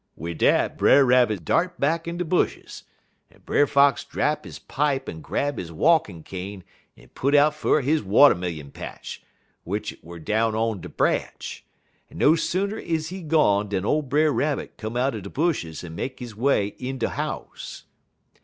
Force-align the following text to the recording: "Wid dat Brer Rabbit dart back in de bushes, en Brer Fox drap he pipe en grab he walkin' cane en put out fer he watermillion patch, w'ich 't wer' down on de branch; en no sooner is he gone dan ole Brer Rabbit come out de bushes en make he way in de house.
"Wid 0.15 0.39
dat 0.39 0.79
Brer 0.79 1.05
Rabbit 1.05 1.45
dart 1.45 1.79
back 1.79 2.07
in 2.07 2.17
de 2.17 2.25
bushes, 2.25 2.85
en 3.31 3.39
Brer 3.45 3.67
Fox 3.67 4.03
drap 4.03 4.45
he 4.45 4.51
pipe 4.67 5.07
en 5.07 5.21
grab 5.21 5.59
he 5.59 5.69
walkin' 5.71 6.23
cane 6.23 6.63
en 6.97 7.07
put 7.09 7.35
out 7.35 7.53
fer 7.53 7.81
he 7.81 8.01
watermillion 8.01 8.71
patch, 8.71 9.21
w'ich 9.63 9.91
't 9.91 9.99
wer' 10.03 10.17
down 10.17 10.55
on 10.55 10.81
de 10.81 10.89
branch; 10.89 11.63
en 12.09 12.17
no 12.17 12.35
sooner 12.35 12.79
is 12.79 13.09
he 13.09 13.21
gone 13.21 13.69
dan 13.69 13.85
ole 13.85 14.01
Brer 14.01 14.31
Rabbit 14.31 14.75
come 14.75 14.97
out 14.97 15.11
de 15.11 15.29
bushes 15.29 15.83
en 15.83 15.93
make 15.93 16.17
he 16.17 16.33
way 16.33 16.69
in 16.79 16.97
de 16.97 17.09
house. 17.09 17.83